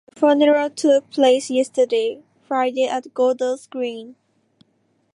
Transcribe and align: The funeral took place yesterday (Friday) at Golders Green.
The 0.15 0.19
funeral 0.21 0.71
took 0.71 1.11
place 1.11 1.51
yesterday 1.51 2.23
(Friday) 2.47 2.87
at 2.87 3.13
Golders 3.13 3.67
Green. 3.67 4.15